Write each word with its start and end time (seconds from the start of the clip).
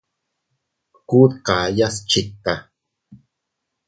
Kuu 1.09 1.25
dkayas 1.33 1.95
chikta. 2.09 2.53